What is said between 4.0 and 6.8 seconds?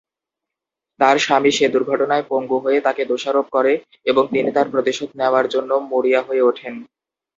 এবং তিনি তার প্রতিশোধ নেওয়ার জন্য মরিয়া হয়ে ওঠেন।